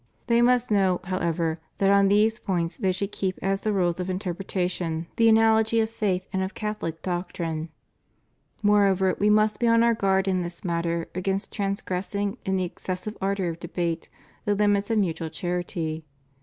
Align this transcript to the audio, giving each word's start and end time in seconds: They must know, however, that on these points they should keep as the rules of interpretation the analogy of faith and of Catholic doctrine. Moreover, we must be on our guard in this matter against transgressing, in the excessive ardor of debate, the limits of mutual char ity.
They 0.25 0.41
must 0.41 0.71
know, 0.71 0.99
however, 1.03 1.59
that 1.77 1.91
on 1.91 2.07
these 2.07 2.39
points 2.39 2.75
they 2.75 2.91
should 2.91 3.11
keep 3.11 3.37
as 3.43 3.61
the 3.61 3.71
rules 3.71 3.99
of 3.99 4.09
interpretation 4.09 5.05
the 5.17 5.29
analogy 5.29 5.79
of 5.79 5.91
faith 5.91 6.25
and 6.33 6.41
of 6.41 6.55
Catholic 6.55 7.03
doctrine. 7.03 7.69
Moreover, 8.63 9.15
we 9.19 9.29
must 9.29 9.59
be 9.59 9.67
on 9.67 9.83
our 9.83 9.93
guard 9.93 10.27
in 10.27 10.41
this 10.41 10.63
matter 10.65 11.07
against 11.13 11.53
transgressing, 11.53 12.39
in 12.43 12.55
the 12.55 12.63
excessive 12.63 13.15
ardor 13.21 13.49
of 13.49 13.59
debate, 13.59 14.09
the 14.43 14.55
limits 14.55 14.89
of 14.89 14.97
mutual 14.97 15.29
char 15.29 15.59
ity. 15.59 16.03